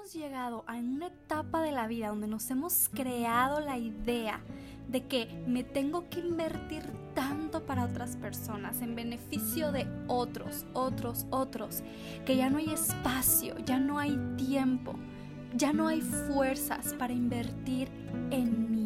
[0.00, 4.40] hemos llegado a una etapa de la vida donde nos hemos creado la idea
[4.88, 6.84] de que me tengo que invertir
[7.14, 11.82] tanto para otras personas, en beneficio de otros, otros, otros,
[12.24, 14.94] que ya no hay espacio, ya no hay tiempo,
[15.54, 17.90] ya no hay fuerzas para invertir
[18.30, 18.79] en mí,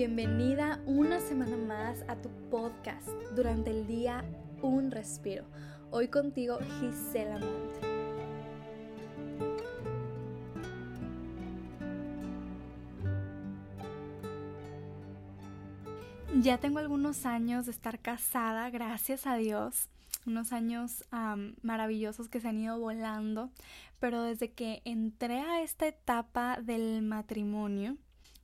[0.00, 4.24] Bienvenida una semana más a tu podcast durante el día
[4.62, 5.44] Un Respiro.
[5.90, 7.80] Hoy contigo Gisela Monte.
[16.40, 19.90] Ya tengo algunos años de estar casada, gracias a Dios.
[20.24, 21.04] Unos años
[21.60, 23.50] maravillosos que se han ido volando.
[23.98, 27.98] Pero desde que entré a esta etapa del matrimonio,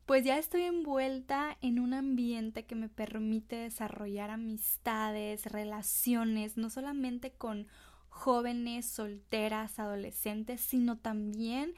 [0.07, 7.33] pues ya estoy envuelta en un ambiente que me permite desarrollar amistades, relaciones, no solamente
[7.33, 7.67] con
[8.09, 11.75] jóvenes, solteras, adolescentes, sino también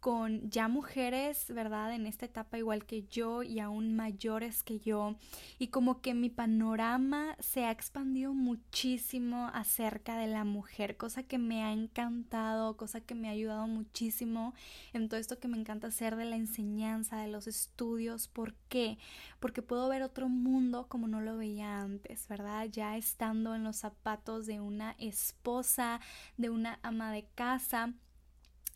[0.00, 1.92] con ya mujeres, ¿verdad?
[1.92, 5.16] En esta etapa igual que yo y aún mayores que yo.
[5.58, 11.38] Y como que mi panorama se ha expandido muchísimo acerca de la mujer, cosa que
[11.38, 14.54] me ha encantado, cosa que me ha ayudado muchísimo
[14.92, 18.28] en todo esto que me encanta hacer de la enseñanza, de los estudios.
[18.28, 18.98] ¿Por qué?
[19.40, 22.66] Porque puedo ver otro mundo como no lo veía antes, ¿verdad?
[22.70, 26.00] Ya estando en los zapatos de una esposa,
[26.36, 27.94] de una ama de casa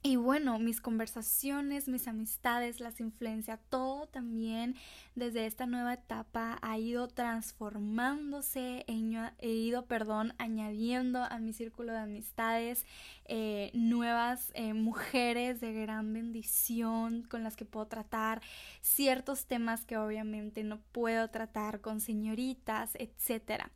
[0.05, 4.75] y bueno, mis conversaciones, mis amistades, las influencias, todo también
[5.15, 12.01] desde esta nueva etapa ha ido transformándose, he, ido, perdón, añadiendo a mi círculo de
[12.01, 12.85] amistades
[13.27, 18.43] eh, nuevas eh, mujeres de gran bendición con las que puedo tratar
[18.81, 23.71] ciertos temas que obviamente no puedo tratar con señoritas, etcétera.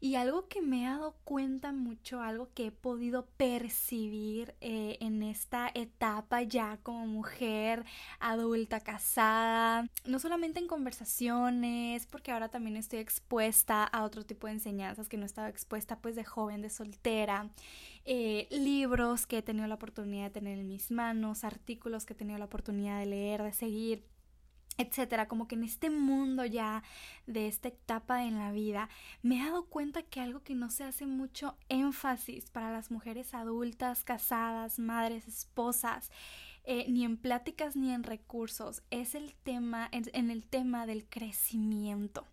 [0.00, 5.22] Y algo que me he dado cuenta mucho, algo que he podido percibir eh, en
[5.22, 7.84] esta etapa ya como mujer
[8.20, 14.54] adulta, casada, no solamente en conversaciones, porque ahora también estoy expuesta a otro tipo de
[14.54, 17.50] enseñanzas que no estaba expuesta pues de joven, de soltera,
[18.04, 22.16] eh, libros que he tenido la oportunidad de tener en mis manos, artículos que he
[22.16, 24.04] tenido la oportunidad de leer, de seguir
[24.78, 26.82] etcétera, como que en este mundo ya
[27.26, 28.88] de esta etapa en la vida,
[29.22, 33.34] me he dado cuenta que algo que no se hace mucho énfasis para las mujeres
[33.34, 36.10] adultas, casadas, madres, esposas,
[36.64, 42.26] eh, ni en pláticas ni en recursos, es el tema, en el tema del crecimiento.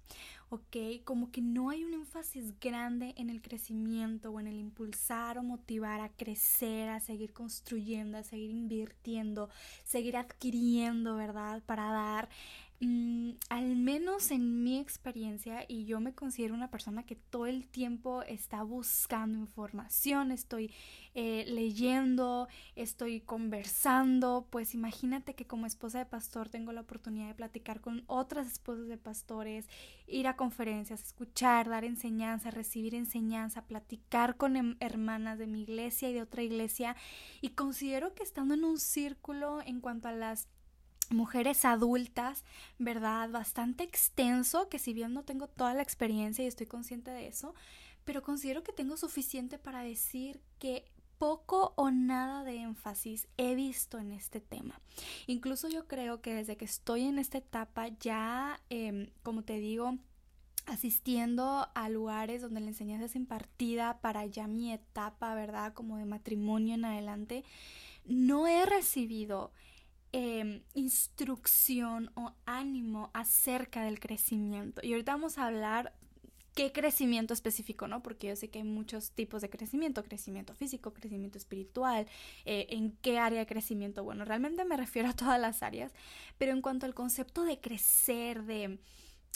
[0.53, 1.03] ¿Ok?
[1.03, 5.44] Como que no hay un énfasis grande en el crecimiento o en el impulsar o
[5.44, 9.50] motivar a crecer, a seguir construyendo, a seguir invirtiendo,
[9.84, 11.64] seguir adquiriendo, ¿verdad?
[11.66, 12.30] Para dar
[12.79, 17.67] Mm, al menos en mi experiencia, y yo me considero una persona que todo el
[17.67, 20.73] tiempo está buscando información, estoy
[21.13, 27.35] eh, leyendo, estoy conversando, pues imagínate que como esposa de pastor tengo la oportunidad de
[27.35, 29.69] platicar con otras esposas de pastores,
[30.07, 36.09] ir a conferencias, escuchar, dar enseñanza, recibir enseñanza, platicar con em, hermanas de mi iglesia
[36.09, 36.97] y de otra iglesia,
[37.40, 40.50] y considero que estando en un círculo en cuanto a las
[41.09, 42.44] mujeres adultas,
[42.80, 43.30] ¿verdad?
[43.30, 47.53] Bastante extenso, que si bien no tengo toda la experiencia y estoy consciente de eso,
[48.03, 53.97] pero considero que tengo suficiente para decir que poco o nada de énfasis he visto
[53.97, 54.81] en este tema.
[55.28, 59.97] Incluso yo creo que desde que estoy en esta etapa ya, em, como te digo,
[60.66, 65.74] asistiendo a lugares donde la enseñanza es impartida para ya mi etapa, ¿verdad?
[65.74, 67.44] Como de matrimonio en adelante,
[68.06, 69.52] no he recibido
[70.16, 74.79] Em, instrucción o ánimo acerca del crecimiento.
[74.84, 75.91] Y ahorita vamos a hablar
[76.53, 78.03] qué crecimiento específico, ¿no?
[78.03, 82.06] Porque yo sé que hay muchos tipos de crecimiento, crecimiento físico, crecimiento espiritual,
[82.46, 84.03] eh, en qué área de crecimiento.
[84.03, 85.91] Bueno, realmente me refiero a todas las áreas,
[86.38, 88.78] pero en cuanto al concepto de crecer, de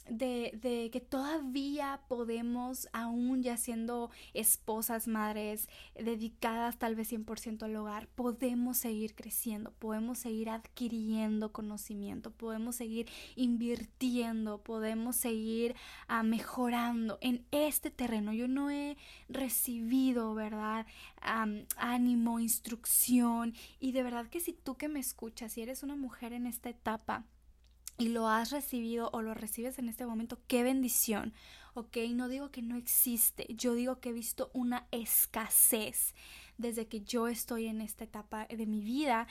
[0.09, 8.07] de, que todavía podemos, aún ya siendo esposas, madres, dedicadas tal vez 100% al hogar,
[8.09, 15.75] podemos seguir creciendo, podemos seguir adquiriendo conocimiento, podemos seguir invirtiendo, podemos seguir
[16.07, 18.33] ah, mejorando en este terreno.
[18.33, 18.97] Yo no he
[19.29, 20.85] recibido, ¿verdad?
[21.77, 26.33] ánimo, instrucción y de verdad que si tú que me escuchas, si eres una mujer
[26.33, 27.25] en esta etapa,
[27.97, 31.33] y lo has recibido o lo recibes en este momento, qué bendición,
[31.73, 31.97] ¿ok?
[32.11, 36.13] No digo que no existe, yo digo que he visto una escasez
[36.57, 39.27] desde que yo estoy en esta etapa de mi vida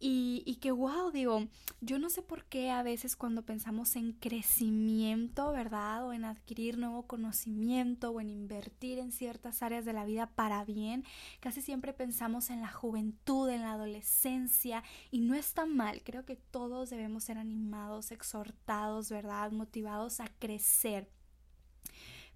[0.00, 1.48] Y, y, que wow, digo,
[1.80, 6.06] yo no sé por qué a veces cuando pensamos en crecimiento, ¿verdad?
[6.06, 10.64] O en adquirir nuevo conocimiento o en invertir en ciertas áreas de la vida para
[10.64, 11.04] bien,
[11.40, 16.36] casi siempre pensamos en la juventud, en la adolescencia y no está mal, creo que
[16.36, 19.50] todos debemos ser animados, exhortados, ¿verdad?
[19.50, 21.10] Motivados a crecer.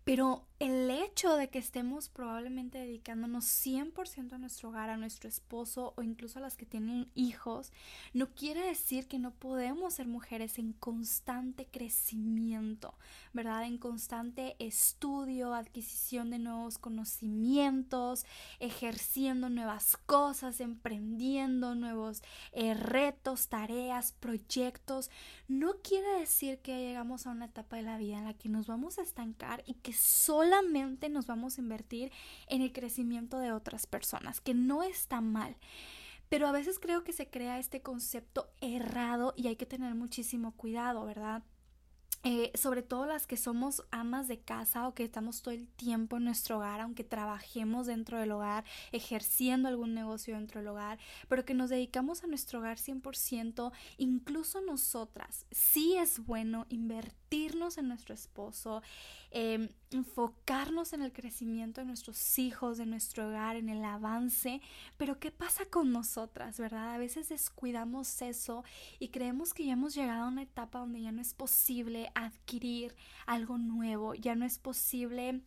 [0.05, 5.93] Pero el hecho de que estemos probablemente dedicándonos 100% a nuestro hogar, a nuestro esposo
[5.97, 7.73] o incluso a las que tienen hijos,
[8.13, 12.95] no quiere decir que no podemos ser mujeres en constante crecimiento,
[13.33, 13.65] ¿verdad?
[13.65, 18.25] En constante estudio, adquisición de nuevos conocimientos,
[18.61, 22.23] ejerciendo nuevas cosas, emprendiendo nuevos
[22.53, 25.11] eh, retos, tareas, proyectos.
[25.49, 28.69] No quiere decir que llegamos a una etapa de la vida en la que nos
[28.69, 32.13] vamos a estancar y que solo solamente nos vamos a invertir
[32.47, 35.57] en el crecimiento de otras personas, que no está mal.
[36.29, 40.55] Pero a veces creo que se crea este concepto errado y hay que tener muchísimo
[40.55, 41.43] cuidado, ¿verdad?
[42.25, 46.19] Eh, sobre todo las que somos amas de casa o que estamos todo el tiempo
[46.19, 51.47] en nuestro hogar, aunque trabajemos dentro del hogar, ejerciendo algún negocio dentro del hogar, pero
[51.47, 56.67] que nos dedicamos a nuestro hogar 100%, incluso nosotras, sí es bueno
[57.33, 58.83] en nuestro esposo,
[59.35, 64.61] Em, enfocarnos en el crecimiento de nuestros hijos, de nuestro hogar, en el avance,
[64.99, 66.93] pero ¿qué pasa con nosotras, verdad?
[66.93, 68.63] A veces descuidamos eso
[68.99, 72.95] y creemos que ya hemos llegado a una etapa donde ya no es posible adquirir
[73.25, 75.41] algo nuevo, ya no es posible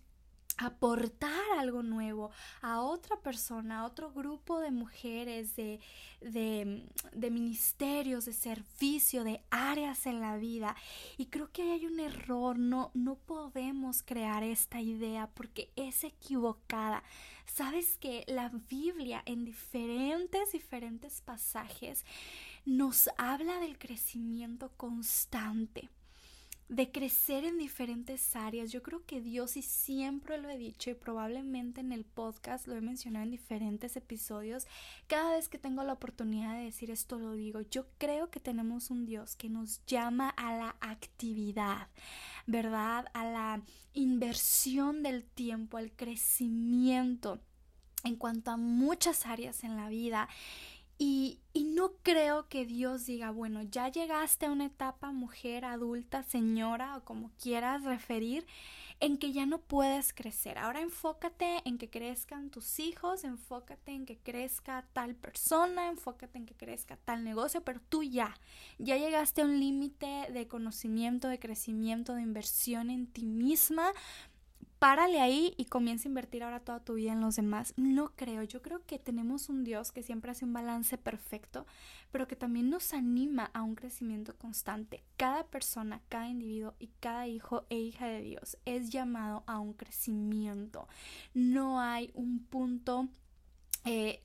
[0.57, 2.31] aportar algo nuevo
[2.62, 5.80] a otra persona, a otro grupo de mujeres, de,
[6.22, 10.75] de, ministerios, de servicio, de áreas en la vida.
[11.18, 17.04] Y creo que hay un error, no, no podemos crear esta idea porque es equivocada.
[17.46, 22.06] Sabes que la Biblia en diferentes, diferentes pasajes
[22.66, 25.90] nos habla del crecimiento constante
[26.68, 28.72] de crecer en diferentes áreas.
[28.72, 32.76] Yo creo que Dios, y siempre lo he dicho, y probablemente en el podcast lo
[32.76, 34.68] he mencionado en diferentes episodios,
[35.08, 38.90] cada vez que tengo la oportunidad de decir esto lo digo, yo creo que tenemos
[38.90, 41.88] un Dios que nos llama a la actividad,
[42.48, 43.06] ¿verdad?
[43.14, 43.62] A la
[43.94, 47.40] inversión del tiempo, al crecimiento
[48.04, 50.30] en cuanto a muchas áreas en la vida.
[50.98, 51.35] Y,
[52.16, 57.30] creo que Dios diga, bueno, ya llegaste a una etapa mujer, adulta, señora o como
[57.44, 58.48] quieras referir,
[59.02, 60.58] en que ya no puedes crecer.
[60.58, 66.46] Ahora enfócate en que crezcan tus hijos, enfócate en que crezca tal persona, enfócate en
[66.46, 68.34] que crezca tal negocio, pero tú ya,
[68.80, 73.92] ya llegaste a un límite de conocimiento, de crecimiento, de inversión en ti misma
[74.80, 77.74] párale ahí y comienza a invertir ahora toda tu vida en los demás.
[77.77, 81.66] No creo, yo creo que tenemos un Dios que siempre hace un balance perfecto,
[82.12, 85.04] pero que también nos anima a un crecimiento constante.
[85.18, 89.74] Cada persona, cada individuo y cada hijo e hija de Dios es llamado a un
[89.74, 90.88] crecimiento.
[91.33, 93.10] No hay un punto
[93.86, 94.20] eh,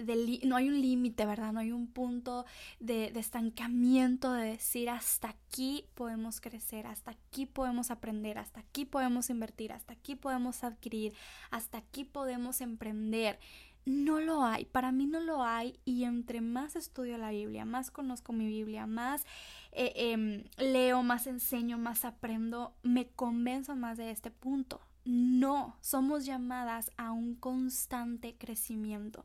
[0.45, 1.53] no hay un límite, ¿verdad?
[1.53, 2.47] No hay un punto
[2.79, 8.87] de, de, estancamiento de decir hasta aquí podemos crecer, hasta aquí podemos aprender, hasta aquí
[8.87, 11.13] podemos invertir, hasta aquí podemos adquirir,
[11.51, 13.39] hasta aquí podemos emprender.
[13.85, 17.91] No lo hay, para mí no lo hay y entre más estudio la Biblia, más
[17.91, 19.25] conozco mi Biblia, más
[19.73, 24.81] eh, em, leo, más enseño, más aprendo, me convenzo más de este punto.
[25.13, 29.25] No, somos llamadas a un constante crecimiento.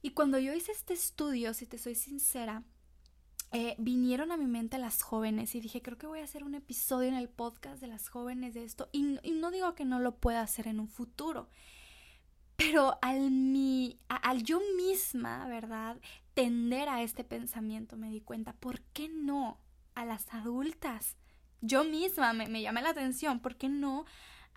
[0.00, 2.62] Y cuando yo hice este estudio, si te soy sincera,
[3.50, 6.54] eh, vinieron a mi mente las jóvenes y dije, creo que voy a hacer un
[6.54, 8.88] episodio en el podcast de las jóvenes de esto.
[8.92, 11.48] Y, no digo que no lo pueda hacer en un futuro,
[12.54, 15.96] pero al, mi, al yo misma, ¿verdad?
[16.34, 19.58] Tender a este pensamiento, me di cuenta, ¿por qué no
[19.96, 21.16] a las adultas?
[21.60, 24.04] Yo misma me, me llamé la atención, ¿por qué no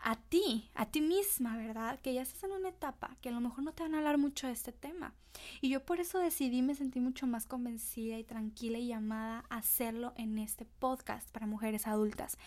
[0.03, 1.99] a ti, a ti misma, ¿verdad?
[1.99, 4.17] Que ya estás en una etapa que a lo mejor no te van a hablar
[4.17, 5.13] mucho de este tema.
[5.61, 9.57] Y yo por eso decidí, me sentí mucho más convencida y tranquila y llamada a
[9.57, 12.37] hacerlo en este podcast para mujeres adultas.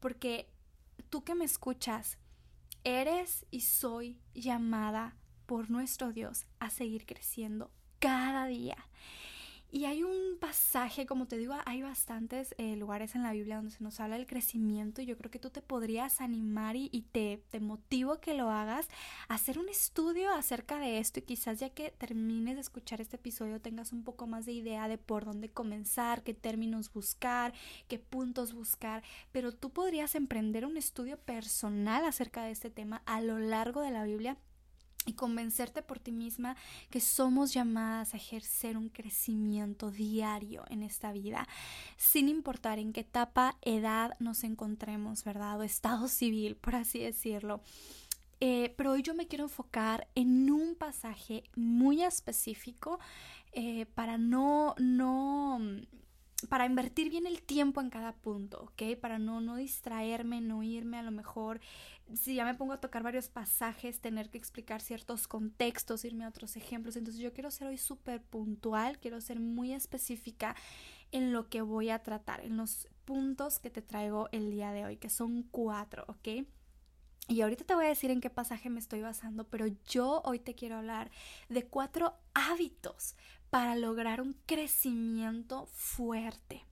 [0.00, 0.48] Porque
[1.10, 2.18] tú que me escuchas,
[2.84, 5.16] eres y soy llamada
[5.46, 8.76] por nuestro Dios a seguir creciendo cada día.
[9.74, 13.70] Y hay un pasaje, como te digo, hay bastantes eh, lugares en la Biblia donde
[13.70, 17.42] se nos habla del crecimiento y yo creo que tú te podrías animar y, te,
[17.50, 18.86] te motivo que lo hagas,
[19.28, 23.62] hacer un estudio acerca de esto y quizás ya que termines de escuchar este episodio
[23.62, 27.54] tengas un poco más de idea de por dónde comenzar, qué términos buscar,
[27.88, 29.02] qué puntos buscar,
[29.32, 33.90] pero tú podrías emprender un estudio personal acerca de este tema a lo largo de
[33.90, 34.36] la Biblia
[35.06, 36.56] y convencerte por ti misma
[36.90, 41.48] que somos llamadas a ejercer un crecimiento diario en esta vida,
[41.96, 45.60] sin importar en qué etapa, edad nos encontremos, ¿verdad?
[45.60, 47.60] O estado civil, por así decirlo.
[48.40, 52.98] Eh, pero hoy yo me quiero enfocar en un pasaje muy específico
[53.52, 55.60] eh, para no, no
[56.48, 58.98] para invertir bien el tiempo en cada punto, ¿ok?
[59.00, 61.60] Para no, no distraerme, no irme a lo mejor,
[62.14, 66.28] si ya me pongo a tocar varios pasajes, tener que explicar ciertos contextos, irme a
[66.28, 66.96] otros ejemplos.
[66.96, 70.56] Entonces yo quiero ser hoy súper puntual, quiero ser muy específica
[71.10, 74.84] en lo que voy a tratar, en los puntos que te traigo el día de
[74.84, 76.46] hoy, que son cuatro, ¿ok?
[77.28, 80.38] Y ahorita te voy a decir en qué pasaje me estoy basando, pero yo hoy
[80.38, 81.10] te quiero hablar
[81.48, 83.14] de cuatro hábitos
[83.50, 86.64] para lograr un crecimiento fuerte.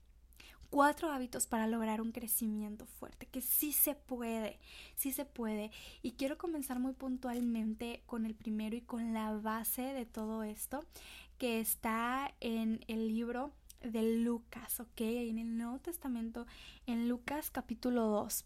[0.70, 4.60] Cuatro hábitos para lograr un crecimiento fuerte, que sí se puede,
[4.94, 5.72] sí se puede.
[6.00, 10.84] Y quiero comenzar muy puntualmente con el primero y con la base de todo esto,
[11.38, 15.00] que está en el libro de Lucas, ¿ok?
[15.00, 16.46] En el Nuevo Testamento,
[16.86, 18.44] en Lucas capítulo 2.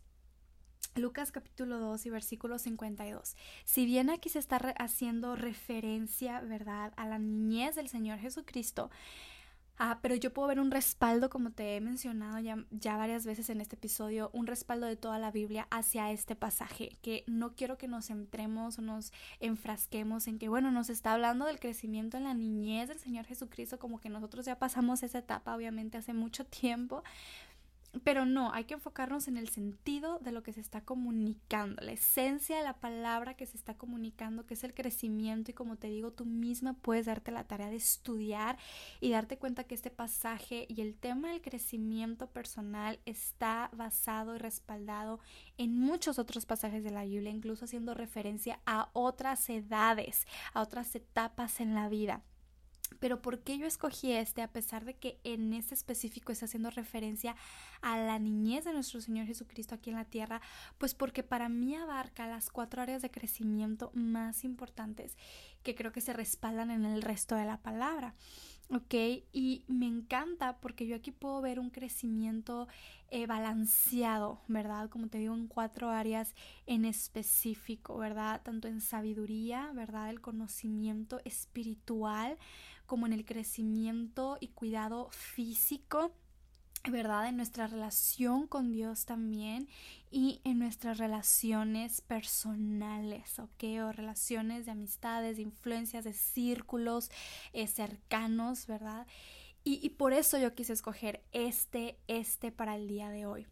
[0.96, 3.36] Lucas capítulo 2 y versículo 52.
[3.64, 8.90] Si bien aquí se está haciendo referencia, ¿verdad?, a la niñez del Señor Jesucristo,
[9.76, 13.60] Ah, pero yo puedo ver un respaldo, como te he mencionado ya, varias veces en
[13.60, 17.88] este episodio, un respaldo de toda la Biblia hacia este pasaje, que no quiero que
[17.88, 22.34] nos centremos o nos enfrasquemos en que, bueno, nos está hablando del crecimiento en la
[22.34, 27.02] niñez del Señor Jesucristo, como que nosotros ya pasamos esa etapa, obviamente, hace mucho tiempo,
[28.02, 31.92] pero no, hay que enfocarnos en el sentido de lo que se está comunicando, la
[31.92, 35.88] esencia de la palabra que se está comunicando, que es el crecimiento y como te
[35.88, 38.58] digo, tú misma puedes darte la tarea de estudiar
[39.00, 44.38] y darte cuenta que este pasaje y el tema del crecimiento personal está basado y
[44.38, 45.20] respaldado
[45.56, 50.94] en muchos otros pasajes de la Biblia, incluso haciendo referencia a otras edades, a otras
[50.94, 52.22] etapas en la vida.
[53.00, 56.70] Pero ¿por qué yo escogí este a pesar de que en este específico está haciendo
[56.70, 57.36] referencia
[57.82, 60.40] a la niñez de nuestro Señor Jesucristo aquí en la tierra?
[60.78, 65.16] Pues porque para mí abarca las cuatro áreas de crecimiento más importantes
[65.62, 68.14] que creo que se respaldan en el resto de la palabra.
[68.70, 68.94] ¿Ok?
[69.32, 72.68] Y me encanta porque yo aquí puedo ver un crecimiento
[73.10, 74.88] eh, balanceado, ¿verdad?
[74.88, 76.34] Como te digo, en cuatro áreas
[76.66, 78.42] en específico, ¿verdad?
[78.42, 80.10] Tanto en sabiduría, ¿verdad?
[80.10, 82.38] El conocimiento espiritual,
[82.86, 86.12] como en el crecimiento y cuidado físico.
[86.90, 87.28] ¿Verdad?
[87.28, 89.68] En nuestra relación con Dios también
[90.10, 93.64] y en nuestras relaciones personales, ¿ok?
[93.82, 97.10] O relaciones de amistades, de influencias, de círculos
[97.52, 99.06] eh, cercanos, ¿verdad?
[99.64, 103.46] Y, y por eso yo quise escoger este, este para el día de hoy.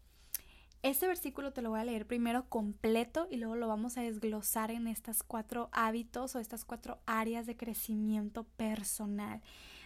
[0.83, 4.69] Este versículo te lo voy a leer primero completo y luego lo vamos a desglosar
[4.69, 9.41] en estas cuatro hábitos o estas cuatro áreas de crecimiento personal.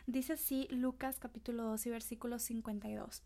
[0.07, 3.21] Dice así Lucas capítulo 2 y versículo 52.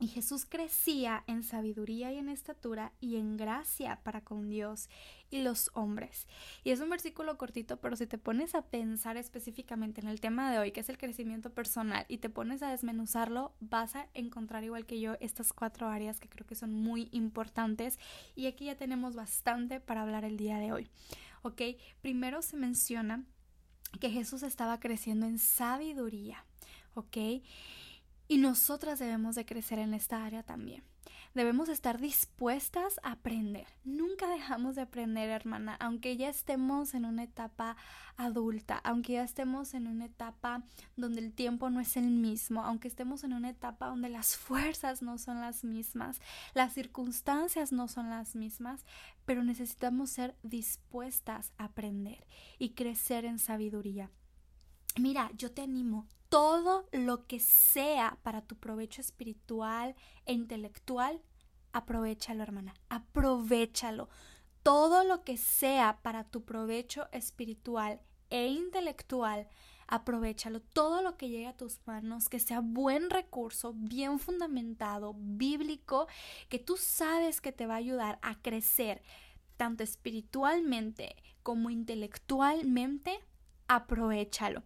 [0.00, 4.88] Y Jesús crecía en sabiduría y en estatura y en gracia para con Dios
[5.28, 6.26] y los hombres.
[6.64, 10.50] Y es un versículo cortito, pero si te pones a pensar específicamente en el tema
[10.50, 14.64] de hoy, que es el crecimiento personal, y te pones a desmenuzarlo, vas a encontrar
[14.64, 17.98] igual que yo estas cuatro áreas que creo que son muy importantes.
[18.34, 20.88] Y aquí ya tenemos bastante para hablar el día de hoy.
[21.42, 21.60] ¿Ok?
[22.00, 23.22] Primero se menciona
[24.00, 26.46] que Jesús estaba creciendo en sabiduría.
[26.94, 27.18] ¿Ok?
[28.30, 30.84] Y nosotras debemos de crecer en esta área también.
[31.34, 33.66] Debemos estar dispuestas a aprender.
[33.82, 37.76] Nunca dejamos de aprender, hermana, aunque ya estemos en una etapa
[38.16, 40.62] adulta, aunque ya estemos en una etapa
[40.94, 45.02] donde el tiempo no es el mismo, aunque estemos en una etapa donde las fuerzas
[45.02, 46.20] no son las mismas,
[46.54, 48.86] las circunstancias no son las mismas,
[49.24, 52.24] pero necesitamos ser dispuestas a aprender
[52.60, 54.08] y crecer en sabiduría.
[54.96, 59.96] Mira, yo te animo, todo lo que sea para tu provecho espiritual
[60.26, 61.20] e intelectual,
[61.72, 64.08] aprovechalo, hermana, aprovechalo.
[64.62, 69.48] Todo lo que sea para tu provecho espiritual e intelectual,
[69.88, 70.60] aprovechalo.
[70.60, 76.06] Todo lo que llegue a tus manos, que sea buen recurso, bien fundamentado, bíblico,
[76.48, 79.02] que tú sabes que te va a ayudar a crecer
[79.56, 83.18] tanto espiritualmente como intelectualmente,
[83.66, 84.62] aprovechalo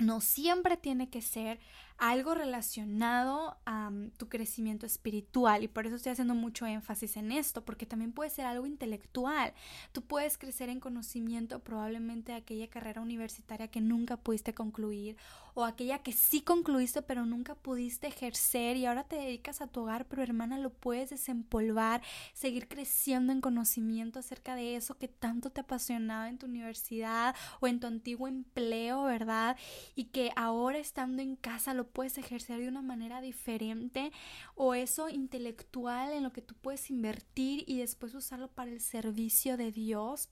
[0.00, 1.60] no siempre tiene que ser
[2.00, 7.62] algo relacionado a tu crecimiento espiritual y por eso estoy haciendo mucho énfasis en esto,
[7.62, 9.52] porque también puede ser algo intelectual.
[9.92, 15.16] Tú puedes crecer en conocimiento probablemente de aquella carrera universitaria que nunca pudiste concluir
[15.54, 19.80] o aquella que sí concluiste pero nunca pudiste ejercer y ahora te dedicas a tu
[19.82, 22.02] hogar, pero hermana lo puedes desempolvar,
[22.32, 27.66] seguir creciendo en conocimiento acerca de eso que tanto te apasionaba en tu universidad o
[27.66, 29.56] en tu antiguo empleo, ¿verdad?
[29.94, 34.12] Y que ahora estando en casa lo puedes ejercer de una manera diferente
[34.54, 39.56] o eso intelectual en lo que tú puedes invertir y después usarlo para el servicio
[39.56, 40.28] de Dios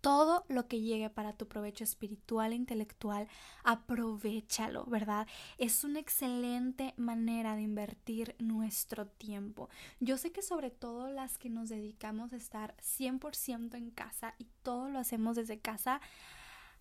[0.00, 3.28] todo lo que llegue para tu provecho espiritual e intelectual,
[3.64, 5.26] aprovechalo, ¿verdad?
[5.58, 9.68] Es una excelente manera de invertir nuestro tiempo.
[10.00, 14.46] Yo sé que sobre todo las que nos dedicamos a estar 100% en casa y
[14.62, 16.00] todo lo hacemos desde casa,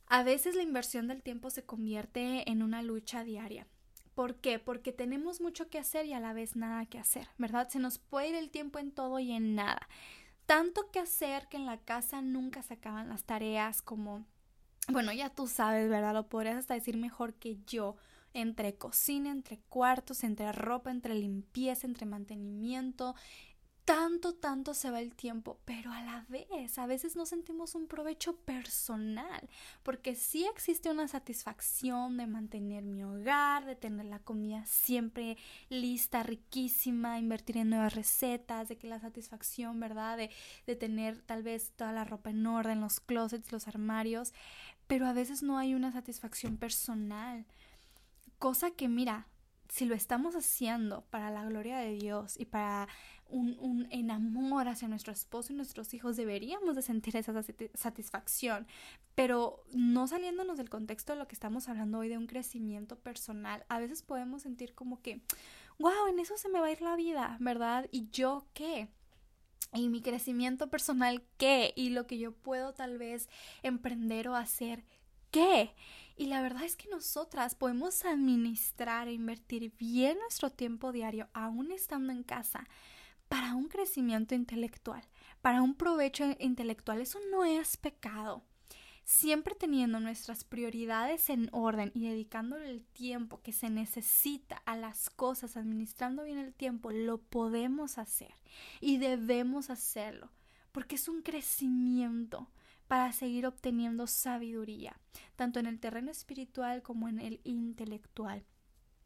[0.07, 3.67] a veces la inversión del tiempo se convierte en una lucha diaria.
[4.15, 4.59] ¿Por qué?
[4.59, 7.69] Porque tenemos mucho que hacer y a la vez nada que hacer, ¿verdad?
[7.69, 9.87] Se nos puede ir el tiempo en todo y en nada
[10.49, 14.25] tanto que hacer que en la casa nunca se acaban las tareas como,
[14.87, 16.15] bueno, ya tú sabes, ¿verdad?
[16.15, 17.97] Lo podrías hasta decir mejor que yo
[18.33, 23.13] entre cocina, entre cuartos, entre ropa, entre limpieza, entre mantenimiento,
[23.89, 27.87] tanto, tanto se va el tiempo, pero a la vez a veces no sentimos un
[27.87, 29.49] provecho personal,
[29.81, 35.37] porque sí existe una satisfacción de mantener mi hogar, de tener la comida siempre
[35.69, 40.17] lista, riquísima, invertir en nuevas recetas, de que la satisfacción, ¿verdad?
[40.17, 40.29] De,
[40.67, 44.35] de tener tal vez toda la ropa en orden, los closets, los armarios,
[44.85, 47.47] pero a veces no hay una satisfacción personal.
[48.37, 49.25] Cosa que, mira,
[49.69, 52.87] si lo estamos haciendo para la gloria de Dios y para
[53.29, 57.33] un, un enamor hacia nuestro esposo y nuestros hijos, deberíamos de sentir esa
[57.73, 58.67] satisfacción,
[59.15, 63.65] pero no saliéndonos del contexto de lo que estamos hablando hoy de un crecimiento personal,
[63.69, 65.21] a veces podemos sentir como que,
[65.77, 67.87] wow, en eso se me va a ir la vida, ¿verdad?
[67.91, 68.89] ¿Y yo qué?
[69.73, 73.29] y mi crecimiento personal qué y lo que yo puedo tal vez
[73.61, 74.83] emprender o hacer
[75.31, 75.75] qué.
[76.17, 81.71] Y la verdad es que nosotras podemos administrar e invertir bien nuestro tiempo diario, aún
[81.71, 82.67] estando en casa,
[83.29, 85.03] para un crecimiento intelectual,
[85.41, 86.99] para un provecho intelectual.
[86.99, 88.43] Eso no es pecado.
[89.05, 95.09] Siempre teniendo nuestras prioridades en orden y dedicándole el tiempo que se necesita a las
[95.09, 98.33] cosas, administrando bien el tiempo, lo podemos hacer
[98.81, 100.31] y debemos hacerlo,
[100.71, 102.51] porque es un crecimiento
[102.87, 104.99] para seguir obteniendo sabiduría,
[105.35, 108.45] tanto en el terreno espiritual como en el intelectual.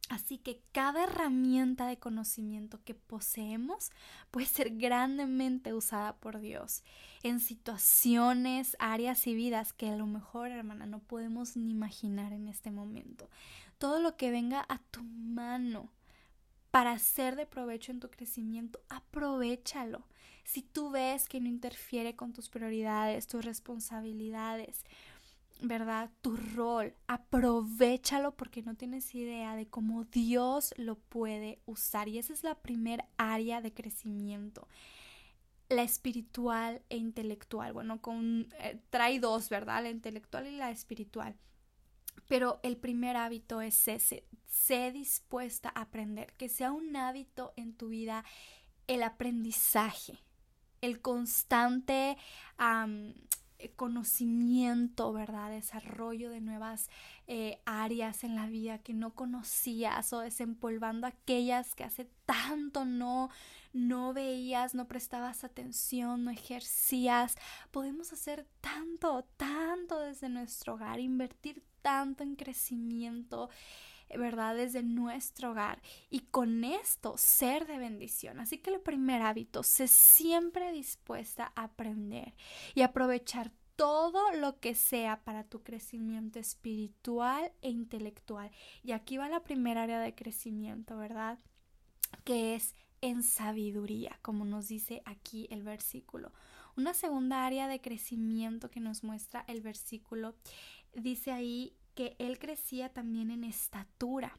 [0.10, 3.90] Así que cada herramienta de conocimiento que poseemos
[4.32, 6.84] puede ser grandemente usada por Dios
[7.24, 12.48] en situaciones, áreas y vidas que a lo mejor, hermana, no podemos ni imaginar en
[12.48, 13.30] este momento.
[13.78, 15.90] Todo lo que venga a tu mano
[16.70, 20.08] para ser de provecho en tu crecimiento, aprovechalo.
[20.44, 24.84] Si tú ves que no interfiere con tus prioridades, tus responsabilidades,
[25.62, 26.10] ¿verdad?
[26.22, 32.08] Tu rol, aprovechalo porque no tienes idea de cómo Dios lo puede usar.
[32.08, 34.68] Y esa es la primera área de crecimiento.
[35.70, 37.74] La espiritual e intelectual.
[37.74, 39.84] Bueno, con, eh, trae dos, ¿verdad?
[39.84, 41.36] La intelectual y la espiritual.
[42.28, 47.74] Pero el primer hábito es ese, sé dispuesta a aprender, que sea un hábito en
[47.74, 48.24] tu vida
[48.88, 50.20] el aprendizaje,
[50.82, 52.18] el constante
[53.72, 55.52] conocimiento, ¿verdad?
[55.52, 56.90] Desarrollo de nuevas
[57.28, 63.30] eh, áreas en la vida que no conocías o desempolvando aquellas que hace tanto no,
[63.74, 67.36] no veías, no prestabas atención, no ejercías.
[67.72, 73.50] Podemos hacer tanto, tanto desde nuestro hogar, invertir tanto en crecimiento,
[74.18, 74.56] ¿verdad?
[74.56, 78.40] Desde nuestro hogar y con esto ser de bendición.
[78.40, 82.34] Así que el primer hábito, sé siempre dispuesta a aprender
[82.76, 88.52] y aprovechar todo lo que sea para tu crecimiento espiritual e intelectual.
[88.84, 91.40] Y aquí va la primera área de crecimiento, ¿verdad?
[92.24, 96.32] Que es en sabiduría, como nos dice aquí el versículo.
[96.78, 100.36] Una segunda área de crecimiento que nos muestra el versículo
[100.96, 104.38] dice ahí que él crecía también en estatura.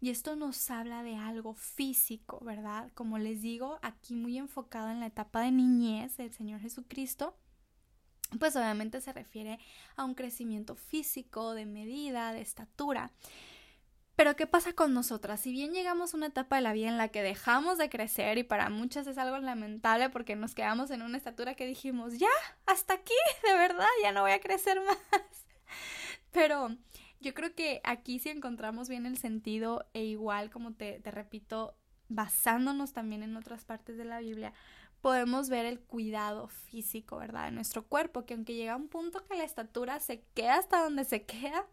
[0.00, 2.90] Y esto nos habla de algo físico, ¿verdad?
[2.94, 7.36] Como les digo, aquí muy enfocado en la etapa de niñez del Señor Jesucristo,
[8.38, 9.58] pues obviamente se refiere
[9.96, 13.12] a un crecimiento físico, de medida, de estatura.
[14.16, 15.40] Pero ¿qué pasa con nosotras?
[15.40, 18.38] Si bien llegamos a una etapa de la vida en la que dejamos de crecer
[18.38, 22.28] y para muchas es algo lamentable porque nos quedamos en una estatura que dijimos, ya,
[22.66, 24.98] hasta aquí, de verdad, ya no voy a crecer más.
[26.34, 26.76] Pero
[27.20, 31.76] yo creo que aquí sí encontramos bien el sentido e igual, como te, te repito,
[32.08, 34.52] basándonos también en otras partes de la Biblia,
[35.00, 37.44] podemos ver el cuidado físico, ¿verdad?
[37.44, 41.04] De nuestro cuerpo, que aunque llega un punto que la estatura se queda hasta donde
[41.04, 41.68] se queda,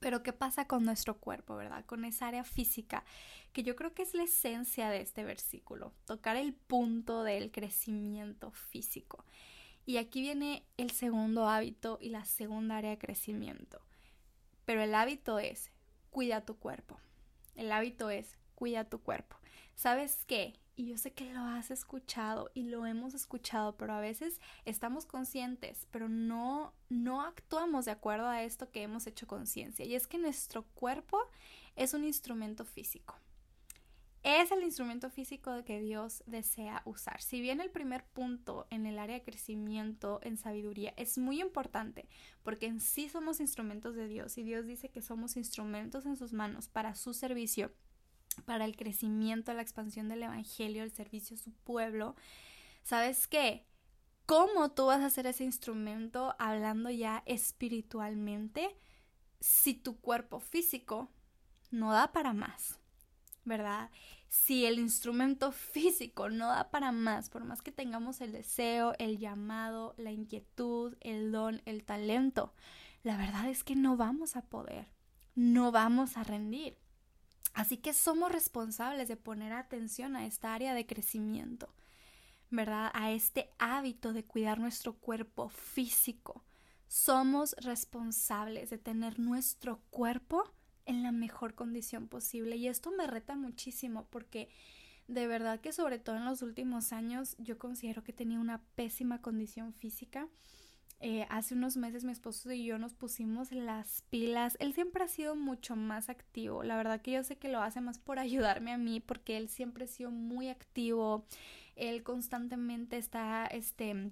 [0.00, 1.84] pero ¿qué pasa con nuestro cuerpo, verdad?
[1.84, 3.04] Con esa área física,
[3.52, 8.50] que yo creo que es la esencia de este versículo, tocar el punto del crecimiento
[8.52, 9.26] físico.
[9.86, 13.80] Y aquí viene el segundo hábito y la segunda área de crecimiento.
[14.64, 15.70] Pero el hábito es,
[16.10, 16.98] cuida tu cuerpo.
[17.54, 19.36] El hábito es, cuida tu cuerpo.
[19.76, 20.58] ¿Sabes qué?
[20.74, 25.06] Y yo sé que lo has escuchado y lo hemos escuchado, pero a veces estamos
[25.06, 29.84] conscientes, pero no, no actuamos de acuerdo a esto que hemos hecho conciencia.
[29.86, 31.18] Y es que nuestro cuerpo
[31.76, 33.14] es un instrumento físico.
[34.28, 37.22] Es el instrumento físico que Dios desea usar.
[37.22, 42.08] Si bien el primer punto en el área de crecimiento en sabiduría es muy importante,
[42.42, 46.32] porque en sí somos instrumentos de Dios y Dios dice que somos instrumentos en sus
[46.32, 47.72] manos para su servicio
[48.46, 52.16] para el crecimiento, la expansión del Evangelio, el servicio a su pueblo,
[52.82, 53.64] ¿sabes qué?
[54.26, 58.76] ¿Cómo tú vas a hacer ese instrumento hablando ya espiritualmente
[59.38, 61.12] si tu cuerpo físico
[61.70, 62.80] no da para más?
[63.46, 63.90] ¿Verdad?
[64.28, 69.18] Si el instrumento físico no da para más, por más que tengamos el deseo, el
[69.18, 72.52] llamado, la inquietud, el don, el talento,
[73.04, 74.88] la verdad es que no vamos a poder,
[75.36, 76.76] no vamos a rendir.
[77.54, 81.72] Así que somos responsables de poner atención a esta área de crecimiento,
[82.50, 82.90] ¿verdad?
[82.94, 86.44] A este hábito de cuidar nuestro cuerpo físico.
[86.88, 90.52] Somos responsables de tener nuestro cuerpo
[90.86, 92.56] en la mejor condición posible.
[92.56, 94.48] Y esto me reta muchísimo porque
[95.08, 99.20] de verdad que sobre todo en los últimos años yo considero que tenía una pésima
[99.20, 100.28] condición física
[101.00, 104.56] eh, hace unos meses mi esposo y yo nos pusimos las pilas.
[104.60, 106.62] Él siempre ha sido mucho más activo.
[106.62, 109.48] La verdad que yo sé que lo hace más por ayudarme a mí porque él
[109.48, 111.26] siempre ha sido muy activo.
[111.74, 114.10] Él constantemente está, este,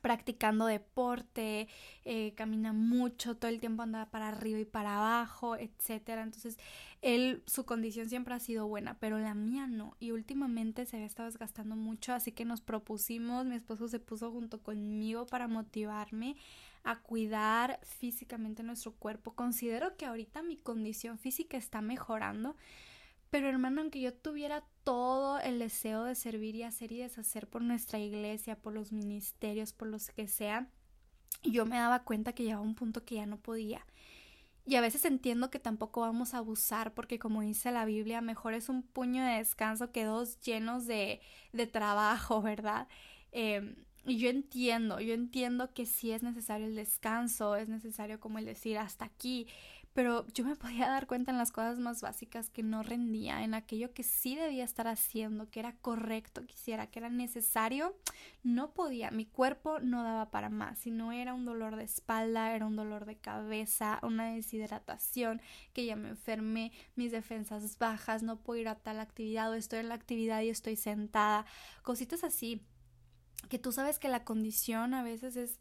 [0.00, 1.68] practicando deporte,
[2.04, 6.22] eh, camina mucho, todo el tiempo anda para arriba y para abajo, etcétera.
[6.22, 6.58] Entonces,
[7.02, 9.96] él, su condición siempre ha sido buena, pero la mía no.
[10.00, 14.30] Y últimamente se había estado desgastando mucho, así que nos propusimos, mi esposo se puso
[14.30, 16.36] junto conmigo para motivarme
[16.82, 19.34] a cuidar físicamente nuestro cuerpo.
[19.34, 22.56] Considero que ahorita mi condición física está mejorando.
[23.30, 27.62] Pero hermano, aunque yo tuviera todo el deseo de servir y hacer y deshacer por
[27.62, 30.68] nuestra iglesia, por los ministerios, por los que sea,
[31.44, 33.86] yo me daba cuenta que llegaba un punto que ya no podía.
[34.66, 38.52] Y a veces entiendo que tampoco vamos a abusar porque como dice la Biblia, mejor
[38.52, 41.20] es un puño de descanso que dos llenos de,
[41.52, 42.88] de trabajo, ¿verdad?
[43.30, 48.40] Em, y yo entiendo, yo entiendo que sí es necesario el descanso, es necesario como
[48.40, 49.46] el decir hasta aquí,
[49.92, 53.54] pero yo me podía dar cuenta en las cosas más básicas que no rendía, en
[53.54, 57.96] aquello que sí debía estar haciendo, que era correcto, quisiera, que era necesario,
[58.42, 62.54] no podía, mi cuerpo no daba para más, si no era un dolor de espalda,
[62.54, 68.40] era un dolor de cabeza, una deshidratación, que ya me enfermé, mis defensas bajas, no
[68.40, 71.46] puedo ir a tal actividad o estoy en la actividad y estoy sentada,
[71.82, 72.62] cositas así
[73.48, 75.58] que tú sabes que la condición a veces es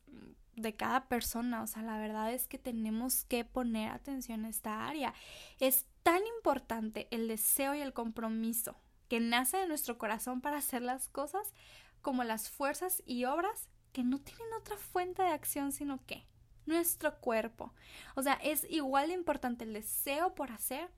[0.62, 4.88] de cada persona, o sea, la verdad es que tenemos que poner atención a esta
[4.88, 5.13] área.
[5.60, 8.76] Es tan importante el deseo y el compromiso
[9.08, 11.54] que nace de nuestro corazón para hacer las cosas
[12.02, 16.26] como las fuerzas y obras que no tienen otra fuente de acción sino que
[16.65, 17.74] nuestro cuerpo.
[18.15, 20.89] O sea, es igual de importante el deseo por hacer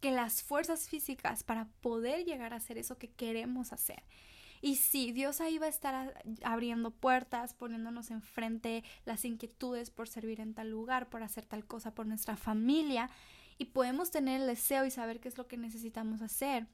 [0.00, 4.02] que las fuerzas físicas para poder llegar a hacer eso que queremos hacer.
[4.60, 10.40] Y sí, Dios ahí va a estar abriendo puertas, poniéndonos enfrente las inquietudes por servir
[10.40, 13.10] en tal lugar, por hacer tal cosa por nuestra familia.
[13.58, 16.66] Y podemos tener el deseo y saber qué es lo que necesitamos hacer.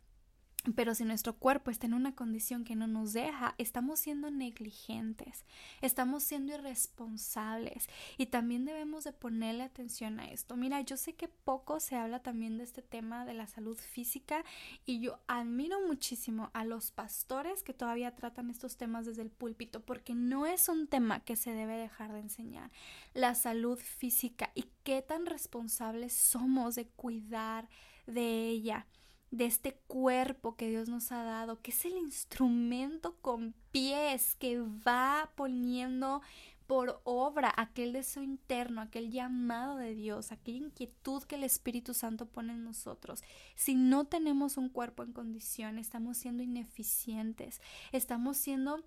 [0.76, 5.44] Pero si nuestro cuerpo está en una condición que no nos deja, estamos siendo negligentes,
[5.80, 10.56] estamos siendo irresponsables y también debemos de ponerle atención a esto.
[10.56, 14.44] Mira, yo sé que poco se habla también de este tema de la salud física
[14.86, 19.80] y yo admiro muchísimo a los pastores que todavía tratan estos temas desde el púlpito
[19.80, 22.70] porque no es un tema que se debe dejar de enseñar.
[23.14, 27.68] La salud física y qué tan responsables somos de cuidar
[28.06, 28.86] de ella
[29.32, 34.60] de este cuerpo que Dios nos ha dado, que es el instrumento con pies que
[34.60, 36.20] va poniendo
[36.66, 42.26] por obra aquel deseo interno, aquel llamado de Dios, aquella inquietud que el Espíritu Santo
[42.26, 43.24] pone en nosotros.
[43.56, 48.84] Si no tenemos un cuerpo en condición, estamos siendo ineficientes, estamos siendo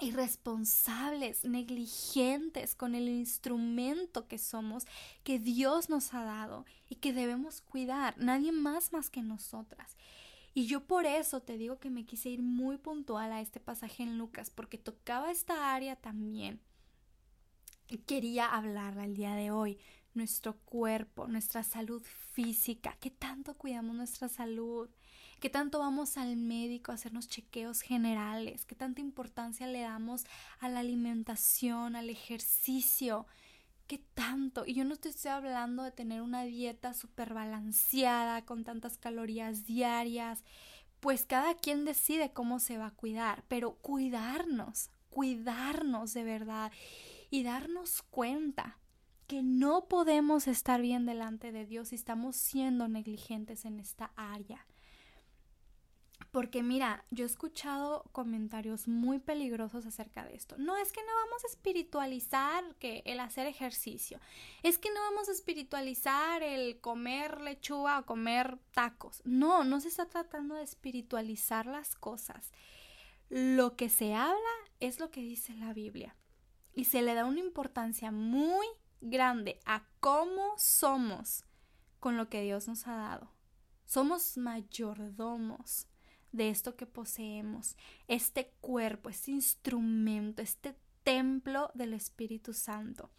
[0.00, 4.86] irresponsables, negligentes con el instrumento que somos,
[5.24, 9.96] que Dios nos ha dado y que debemos cuidar, nadie más más que nosotras.
[10.52, 14.02] Y yo por eso te digo que me quise ir muy puntual a este pasaje
[14.02, 16.60] en Lucas, porque tocaba esta área también.
[18.06, 19.78] Quería hablarla el día de hoy.
[20.12, 24.90] Nuestro cuerpo, nuestra salud física, qué tanto cuidamos nuestra salud,
[25.40, 30.24] qué tanto vamos al médico a hacernos chequeos generales, qué tanta importancia le damos
[30.60, 33.26] a la alimentación, al ejercicio,
[33.86, 34.64] qué tanto.
[34.66, 40.44] Y yo no estoy hablando de tener una dieta súper balanceada, con tantas calorías diarias,
[41.00, 46.70] pues cada quien decide cómo se va a cuidar, pero cuidarnos, cuidarnos de verdad
[47.30, 48.78] y darnos cuenta
[49.26, 54.66] que no podemos estar bien delante de Dios si estamos siendo negligentes en esta área.
[56.30, 60.56] Porque mira, yo he escuchado comentarios muy peligrosos acerca de esto.
[60.58, 64.20] No es que no vamos a espiritualizar que el hacer ejercicio.
[64.62, 69.22] Es que no vamos a espiritualizar el comer lechuga o comer tacos.
[69.24, 72.52] No, no se está tratando de espiritualizar las cosas.
[73.28, 74.38] Lo que se habla
[74.78, 76.16] es lo que dice la Biblia.
[76.74, 78.66] Y se le da una importancia muy
[79.00, 81.44] grande a cómo somos
[81.98, 83.32] con lo que Dios nos ha dado.
[83.84, 85.88] Somos mayordomos
[86.32, 87.76] de esto que poseemos,
[88.08, 93.10] este cuerpo, este instrumento, este templo del Espíritu Santo.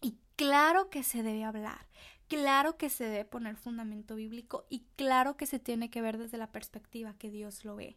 [0.00, 1.86] Y claro que se debe hablar,
[2.28, 6.38] claro que se debe poner fundamento bíblico y claro que se tiene que ver desde
[6.38, 7.96] la perspectiva que Dios lo ve.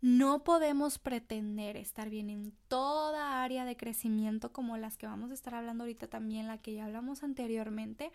[0.00, 5.34] No podemos pretender estar bien en toda área de crecimiento como las que vamos a
[5.34, 8.12] estar hablando ahorita también, la que ya hablamos anteriormente,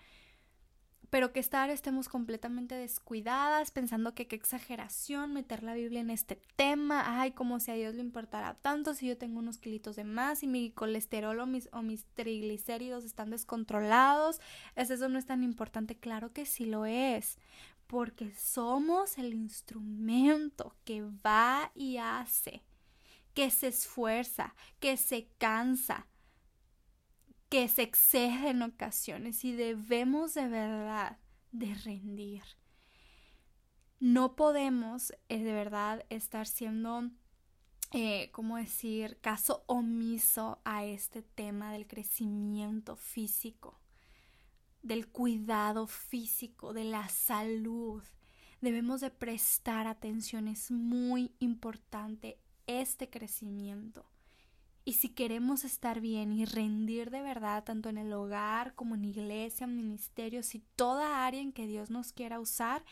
[1.14, 6.42] pero que estar estemos completamente descuidadas, pensando que qué exageración meter la Biblia en este
[6.56, 10.06] tema, ay, como si a Dios le importara tanto si yo tengo unos kilitos de
[10.06, 14.42] más y mi colesterol o mis, o mis triglicéridos están descontrolados,
[14.76, 17.38] es eso no es tan importante, claro que sí lo es,
[17.86, 22.64] porque somos el instrumento que va y hace,
[23.36, 26.08] que se esfuerza, que se cansa,
[27.54, 31.20] que se excede en ocasiones y debemos de verdad
[31.52, 32.42] de rendir.
[34.00, 37.12] No podemos eh, de verdad estar siendo,
[37.92, 43.80] eh, ¿cómo decir?, caso omiso a este tema del crecimiento físico,
[44.82, 48.02] del cuidado físico, de la salud.
[48.62, 54.08] Debemos de prestar atención, es muy importante este crecimiento.
[54.86, 59.06] Y si queremos estar bien y rendir de verdad, tanto en el hogar como en
[59.06, 62.84] iglesia, ministerios y toda área en que Dios nos quiera usar,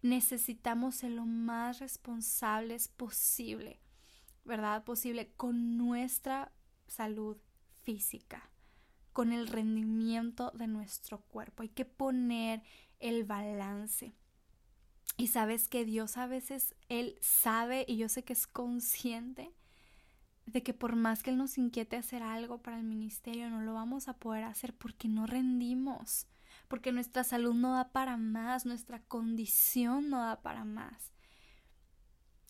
[0.00, 3.78] necesitamos ser lo más responsables posible,
[4.44, 4.84] ¿verdad?
[4.84, 6.50] Posible con nuestra
[6.86, 7.36] salud
[7.82, 8.50] física,
[9.12, 11.62] con el rendimiento de nuestro cuerpo.
[11.62, 12.62] Hay que poner
[13.00, 14.14] el balance.
[15.18, 19.52] Y sabes que Dios a veces, Él sabe y yo sé que es consciente
[20.46, 23.74] de que por más que Él nos inquiete hacer algo para el ministerio, no lo
[23.74, 26.26] vamos a poder hacer porque no rendimos,
[26.68, 31.12] porque nuestra salud no da para más, nuestra condición no da para más.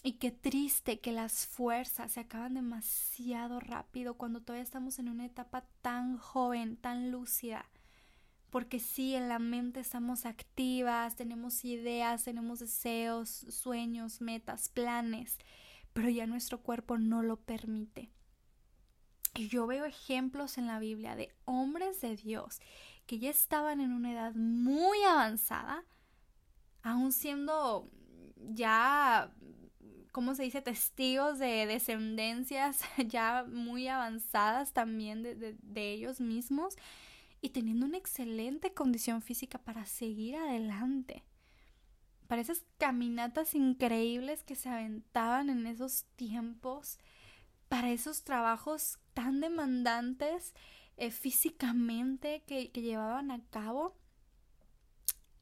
[0.02, 5.24] Y qué triste que las fuerzas se acaban demasiado rápido cuando todavía estamos en una
[5.24, 7.70] etapa tan joven, tan lúcida.
[8.50, 15.38] Porque sí, en la mente estamos activas, tenemos ideas, tenemos deseos, sueños, metas, planes
[15.94, 18.10] pero ya nuestro cuerpo no lo permite.
[19.34, 22.60] Y yo veo ejemplos en la Biblia de hombres de Dios
[23.06, 25.84] que ya estaban en una edad muy avanzada,
[26.82, 27.90] aún siendo
[28.36, 29.32] ya,
[30.12, 36.76] ¿cómo se dice?, testigos de descendencias ya muy avanzadas también de, de ellos mismos
[37.40, 41.24] y teniendo una excelente condición física para seguir adelante
[42.26, 46.98] para esas caminatas increíbles que se aventaban en esos tiempos,
[47.68, 50.54] para esos trabajos tan demandantes
[50.96, 53.96] eh, físicamente que, que llevaban a cabo.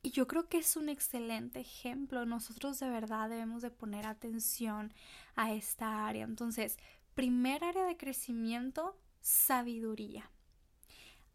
[0.03, 2.27] Y yo creo que es un excelente ejemplo.
[2.27, 4.93] Nosotros de verdad debemos de poner atención
[5.37, 6.25] a esta área.
[6.25, 6.77] Entonces,
[7.15, 10.31] primer área de crecimiento, sabiduría.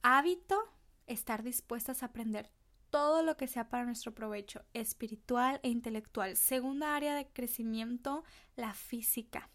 [0.02, 0.58] Hábito,
[1.06, 2.52] estar dispuestas a aprender
[2.90, 6.36] todo lo que sea para nuestro provecho espiritual e intelectual.
[6.36, 8.24] Segunda área de crecimiento,
[8.56, 9.50] la física.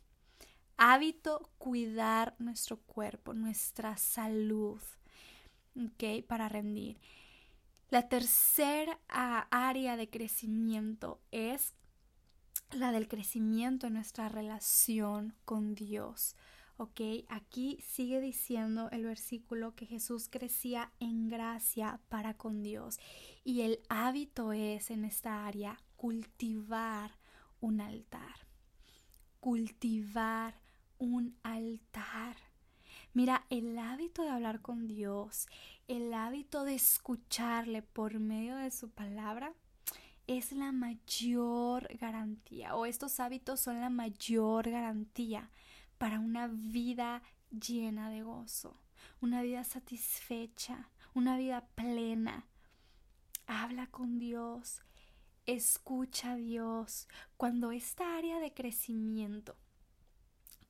[0.76, 4.80] Hábito, cuidar nuestro cuerpo, nuestra salud,
[5.76, 6.24] ¿ok?
[6.26, 7.00] Para rendir.
[7.88, 11.74] La tercera área de crecimiento es
[12.70, 16.34] la del crecimiento en nuestra relación con Dios.
[16.82, 17.00] ¿Ok?
[17.28, 22.98] Aquí sigue diciendo el versículo que Jesús crecía en gracia para con Dios
[23.44, 27.12] y el hábito es en esta área cultivar
[27.60, 28.48] un altar.
[29.38, 30.58] Cultivar
[30.98, 32.36] un altar.
[33.14, 35.46] Mira, el hábito de hablar con Dios,
[35.86, 39.54] el hábito de escucharle por medio de su palabra,
[40.26, 45.50] es la mayor garantía, o estos hábitos son la mayor garantía
[46.02, 48.76] para una vida llena de gozo,
[49.20, 52.44] una vida satisfecha, una vida plena.
[53.46, 54.82] Habla con Dios,
[55.46, 57.06] escucha a Dios.
[57.36, 59.54] Cuando esta área de crecimiento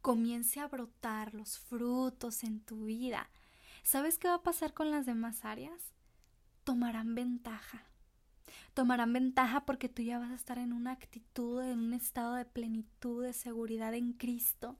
[0.02, 3.30] comience a brotar los frutos en tu vida,
[3.82, 5.94] ¿sabes qué va a pasar con las demás áreas?
[6.62, 7.86] Tomarán ventaja.
[8.74, 12.44] Tomarán ventaja porque tú ya vas a estar en una actitud, en un estado de
[12.44, 14.76] plenitud, de seguridad en Cristo.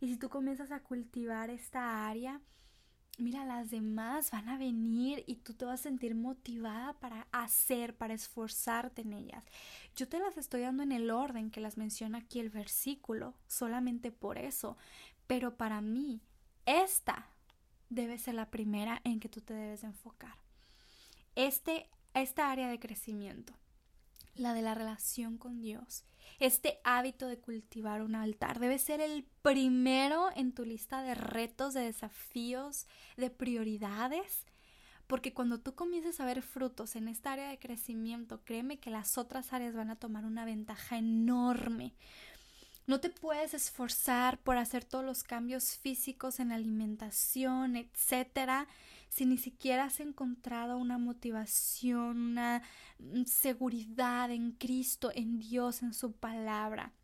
[0.00, 2.40] Y si tú comienzas a cultivar esta área,
[3.18, 7.96] mira, las demás van a venir y tú te vas a sentir motivada para hacer,
[7.96, 9.44] para esforzarte en ellas.
[9.94, 14.10] Yo te las estoy dando en el orden que las menciona aquí el versículo, solamente
[14.10, 14.76] por eso.
[15.26, 16.22] Pero para mí,
[16.66, 17.26] esta
[17.90, 20.36] debe ser la primera en que tú te debes enfocar.
[21.34, 23.52] Este, esta área de crecimiento,
[24.34, 26.04] la de la relación con Dios,
[26.40, 31.74] este hábito de cultivar un altar debe ser el primero en tu lista de retos,
[31.74, 32.86] de desafíos,
[33.18, 34.46] de prioridades.
[35.06, 39.18] Porque cuando tú comiences a ver frutos en esta área de crecimiento, créeme que las
[39.18, 41.92] otras áreas van a tomar una ventaja enorme.
[42.86, 48.66] No te puedes esforzar por hacer todos los cambios físicos en la alimentación, etcétera,
[49.10, 52.62] si ni siquiera has encontrado una motivación, una
[52.98, 56.94] mm, seguridad en Cristo, en Dios, en su palabra.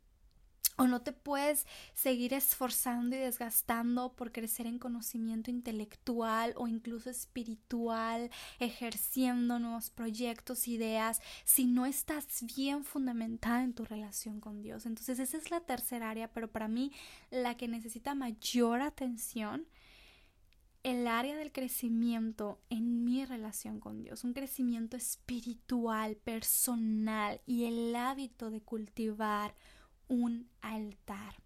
[0.79, 7.09] O no te puedes seguir esforzando y desgastando por crecer en conocimiento intelectual o incluso
[7.09, 14.85] espiritual, ejerciendo nuevos proyectos, ideas, si no estás bien fundamentada en tu relación con Dios.
[14.85, 16.93] Entonces esa es la tercera área, pero para mí
[17.31, 19.67] la que necesita mayor atención
[20.87, 27.97] el área del crecimiento en mi relación con Dios, un crecimiento espiritual, personal y el
[27.97, 29.57] hábito de cultivar
[30.07, 31.43] un altar.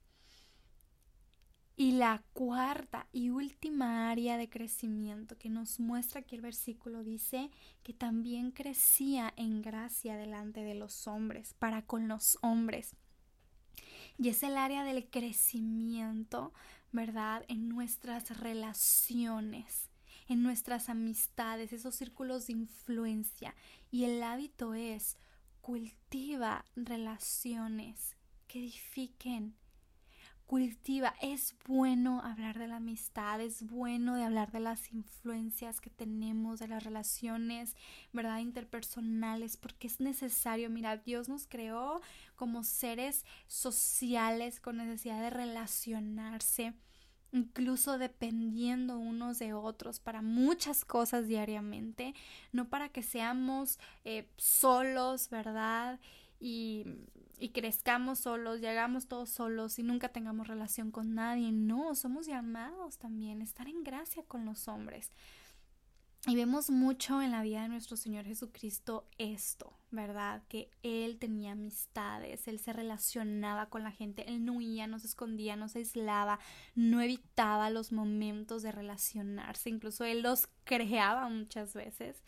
[1.74, 7.50] Y la cuarta y última área de crecimiento que nos muestra que el versículo dice
[7.82, 12.94] que también crecía en gracia delante de los hombres, para con los hombres.
[14.18, 16.52] Y es el área del crecimiento
[16.92, 17.44] ¿verdad?
[17.48, 19.90] En nuestras relaciones,
[20.28, 23.54] en nuestras amistades, esos círculos de influencia.
[23.90, 25.16] Y el hábito es
[25.60, 29.56] cultiva relaciones que edifiquen,
[30.50, 31.14] cultiva.
[31.22, 36.58] Es bueno hablar de la amistad, es bueno de hablar de las influencias que tenemos,
[36.58, 37.76] de las relaciones,
[38.12, 38.40] ¿verdad?
[38.40, 40.68] Interpersonales, porque es necesario.
[40.68, 42.00] Mira, Dios nos creó
[42.34, 46.74] como seres sociales con necesidad de relacionarse
[47.32, 52.12] incluso dependiendo unos de otros para muchas cosas diariamente,
[52.50, 56.00] no para que seamos eh, solos, ¿verdad?
[56.40, 56.86] Y,
[57.38, 61.52] y crezcamos solos, llegamos todos solos y nunca tengamos relación con nadie.
[61.52, 65.12] No, somos llamados también a estar en gracia con los hombres.
[66.26, 70.42] Y vemos mucho en la vida de nuestro Señor Jesucristo esto, ¿verdad?
[70.48, 75.06] Que Él tenía amistades, Él se relacionaba con la gente, Él no huía, no se
[75.06, 76.38] escondía, no se aislaba,
[76.74, 82.22] no evitaba los momentos de relacionarse, incluso Él los creaba muchas veces.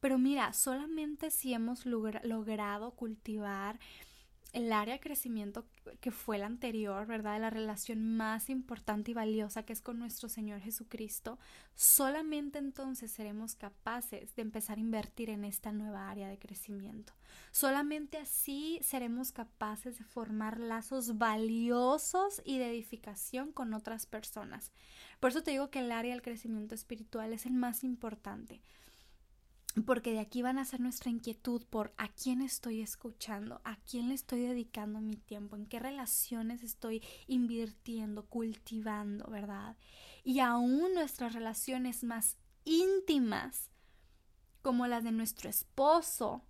[0.00, 3.78] Pero mira, solamente si hemos logrado cultivar
[4.52, 5.66] el área de crecimiento
[6.00, 7.40] que fue la anterior, ¿verdad?
[7.40, 11.38] la relación más importante y valiosa que es con nuestro Señor Jesucristo,
[11.74, 17.12] solamente entonces seremos capaces de empezar a invertir en esta nueva área de crecimiento.
[17.50, 24.72] Solamente así seremos capaces de formar lazos valiosos y de edificación con otras personas.
[25.20, 28.62] Por eso te digo que el área del crecimiento espiritual es el más importante
[29.86, 34.08] porque de aquí van a ser nuestra inquietud por a quién estoy escuchando, a quién
[34.08, 39.76] le estoy dedicando mi tiempo, en qué relaciones estoy invirtiendo, cultivando, ¿verdad?
[40.24, 43.70] Y aún nuestras relaciones más íntimas,
[44.62, 46.42] como las de nuestro esposo,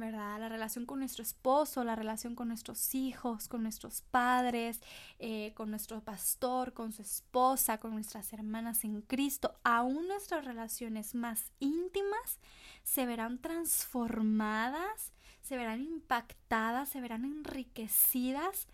[0.00, 4.80] La relación con nuestro esposo, la relación con nuestros hijos, con nuestros padres,
[5.18, 11.14] eh, con nuestro pastor, con su esposa, con nuestras hermanas en Cristo, aún nuestras relaciones
[11.14, 12.38] más íntimas
[12.82, 18.68] se verán transformadas, se verán impactadas, se verán enriquecidas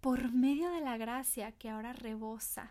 [0.00, 2.70] por medio de la gracia que ahora rebosa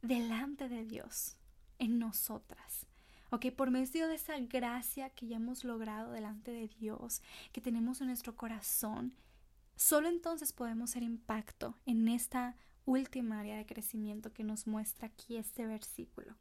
[0.00, 1.36] delante de Dios
[1.78, 2.89] en nosotras.
[3.32, 7.22] Ok, por medio de esa gracia que ya hemos logrado delante de Dios,
[7.52, 9.14] que tenemos en nuestro corazón,
[9.76, 12.56] solo entonces podemos ser impacto en esta
[12.86, 16.34] última área de crecimiento que nos muestra aquí este versículo.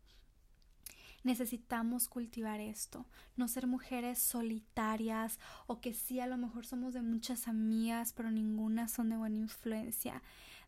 [1.23, 3.05] Necesitamos cultivar esto,
[3.35, 8.31] no ser mujeres solitarias o que sí a lo mejor somos de muchas amigas, pero
[8.31, 10.21] ninguna son de buena influencia.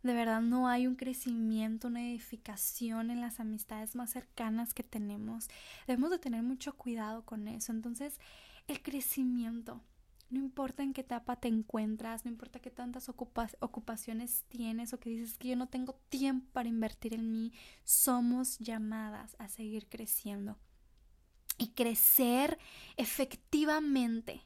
[0.04, 5.48] De verdad no hay un crecimiento, una edificación en las amistades más cercanas que tenemos.
[5.88, 7.72] Debemos de tener mucho cuidado con eso.
[7.72, 8.20] Entonces,
[8.68, 9.80] el crecimiento,
[10.32, 15.10] no importa en qué etapa te encuentras, no importa qué tantas ocupaciones tienes o que
[15.10, 17.52] dices que yo no tengo tiempo para invertir en mí,
[17.84, 20.58] somos llamadas a seguir creciendo.
[21.58, 22.58] Y crecer
[22.98, 24.42] efectivamente.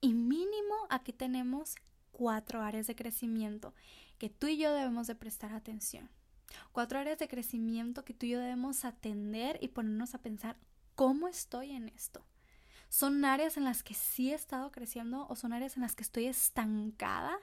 [0.00, 1.76] Y mínimo aquí tenemos
[2.10, 3.74] cuatro áreas de crecimiento
[4.18, 6.08] que tú y yo debemos de prestar atención.
[6.72, 10.56] Cuatro áreas de crecimiento que tú y yo debemos atender y ponernos a pensar
[10.94, 12.24] cómo estoy en esto.
[12.88, 16.02] ¿Son áreas en las que sí he estado creciendo o son áreas en las que
[16.02, 17.36] estoy estancada?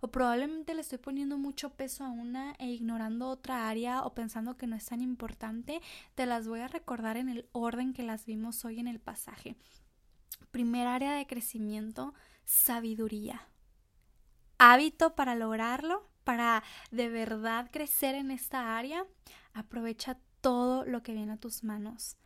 [0.00, 4.56] O probablemente le estoy poniendo mucho peso a una e ignorando otra área o pensando
[4.56, 5.80] que no es tan importante.
[6.14, 9.56] Te las voy a recordar en el orden que las vimos hoy en el pasaje.
[10.50, 13.48] Primer área de crecimiento, sabiduría.
[14.58, 19.06] Hábito para lograrlo, para de verdad crecer en esta área,
[19.52, 22.16] aprovecha todo lo que viene a tus manos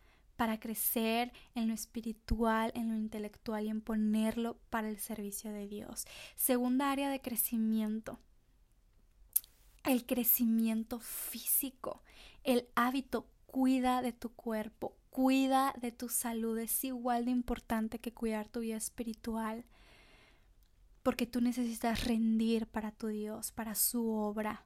[0.41, 5.67] para crecer en lo espiritual, en lo intelectual y en ponerlo para el servicio de
[5.67, 6.07] Dios.
[6.35, 8.17] Segunda área de crecimiento,
[9.83, 12.01] el crecimiento físico,
[12.43, 13.27] el hábito.
[13.45, 16.57] Cuida de tu cuerpo, cuida de tu salud.
[16.57, 19.63] Es igual de importante que cuidar tu vida espiritual
[21.03, 24.65] porque tú necesitas rendir para tu Dios, para su obra.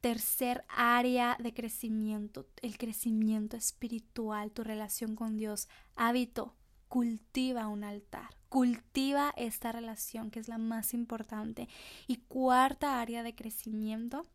[0.00, 5.68] Tercer área de crecimiento, el crecimiento espiritual, tu relación con Dios.
[5.96, 6.54] Hábito,
[6.88, 11.68] cultiva un altar, cultiva esta relación que es la más importante.
[12.06, 14.26] Y cuarta área de crecimiento,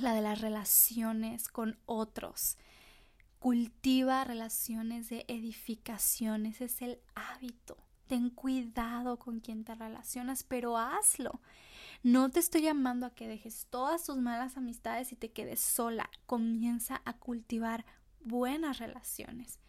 [0.00, 2.56] la de las relaciones con otros.
[3.38, 7.78] Cultiva relaciones de edificación, ese es el hábito
[8.10, 11.40] ten cuidado con quien te relacionas, pero hazlo.
[12.02, 16.10] No te estoy llamando a que dejes todas tus malas amistades y te quedes sola.
[16.26, 17.84] Comienza a cultivar
[18.20, 19.60] buenas relaciones.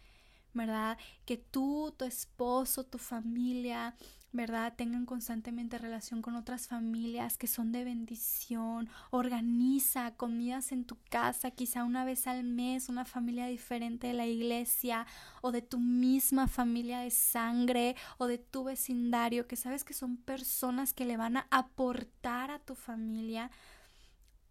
[0.54, 0.98] ¿verdad?
[1.24, 3.96] Que tú, tu esposo, tu familia,
[4.32, 4.72] ¿verdad?
[4.74, 8.88] Tengan constantemente relación con otras familias que son de bendición.
[9.10, 14.26] Organiza comidas en tu casa, quizá una vez al mes, una familia diferente de la
[14.26, 15.06] iglesia
[15.42, 20.16] o de tu misma familia de sangre o de tu vecindario, que sabes que son
[20.16, 23.50] personas que le van a aportar a tu familia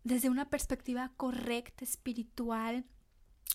[0.03, 2.85] desde una perspectiva correcta, espiritual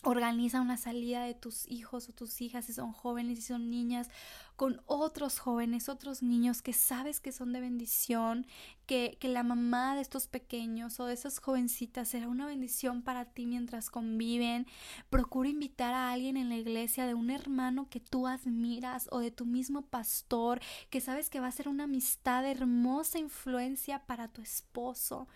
[0.03, 4.09] Organiza una salida de tus hijos o tus hijas si son jóvenes y son niñas
[4.55, 8.47] con otros jóvenes, otros niños que sabes que son de bendición,
[8.87, 13.25] que, que la mamá de estos pequeños o de esas jovencitas será una bendición para
[13.25, 14.67] ti mientras conviven.
[15.11, 19.31] Procura invitar a alguien en la iglesia de un hermano que tú admiras o de
[19.31, 24.41] tu mismo pastor que sabes que va a ser una amistad hermosa influencia para tu
[24.41, 25.27] esposo.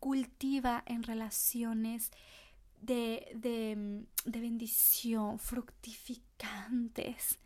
[0.00, 2.10] Cultiva en relaciones
[2.80, 7.38] de, de, bendición, fructificantes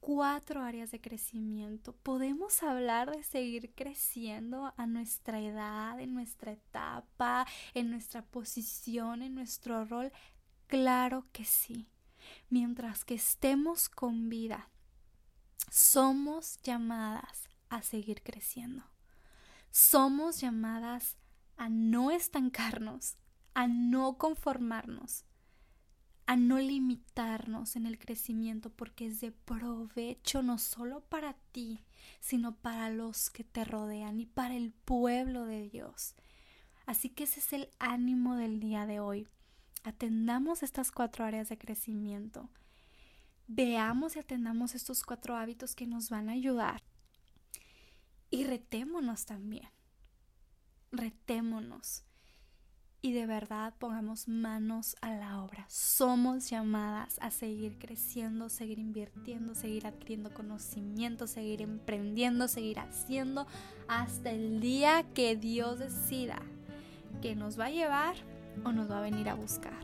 [0.00, 1.92] cuatro áreas de crecimiento.
[1.92, 9.34] Podemos hablar de seguir creciendo a nuestra edad, en nuestra etapa, en nuestra posición, en
[9.34, 10.10] nuestro rol.
[10.66, 11.86] Claro que sí.
[12.48, 14.68] Mientras que estemos con vida,
[15.70, 18.84] somos llamadas a seguir creciendo.
[19.70, 21.16] Somos llamadas
[21.56, 23.16] a no estancarnos,
[23.54, 25.24] a no conformarnos,
[26.26, 31.82] a no limitarnos en el crecimiento porque es de provecho no solo para ti,
[32.20, 36.14] sino para los que te rodean y para el pueblo de Dios.
[36.86, 39.26] Así que ese es el ánimo del día de hoy.
[39.82, 42.48] Atendamos estas cuatro áreas de crecimiento.
[43.46, 46.82] Veamos y atendamos estos cuatro hábitos que nos van a ayudar.
[48.30, 49.68] Y retémonos también.
[50.92, 52.04] Retémonos
[53.02, 55.64] y de verdad pongamos manos a la obra.
[55.68, 63.46] Somos llamadas a seguir creciendo, seguir invirtiendo, seguir adquiriendo conocimiento, seguir emprendiendo, seguir haciendo
[63.88, 66.40] hasta el día que Dios decida
[67.22, 68.16] que nos va a llevar
[68.64, 69.82] o nos va a venir a buscar.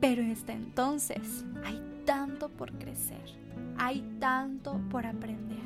[0.00, 3.38] Pero hasta entonces hay tanto por crecer,
[3.78, 5.60] hay tanto por aprender.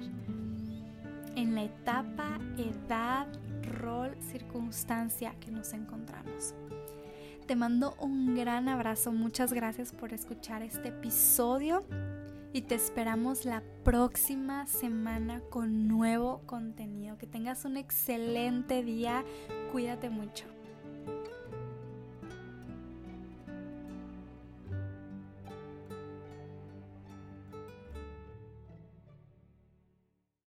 [1.37, 3.27] En la etapa, edad,
[3.65, 6.55] rol, circunstancia que nos encontramos.
[7.47, 11.85] Te mando un gran abrazo, muchas gracias por escuchar este episodio
[12.55, 17.19] y te esperamos la próxima semana con nuevo contenido.
[17.19, 19.25] Que tengas un excelente día,
[19.73, 20.54] cuídate mucho.